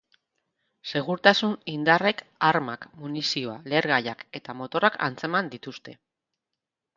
Segurtasun 0.93 1.51
indarrek 1.73 2.23
armak, 2.47 2.87
munizioa, 3.03 3.53
lehergaiak, 3.75 4.25
eta 4.41 4.57
motorrak 4.63 4.99
atzeman 5.11 5.53
dituzte. 5.55 5.97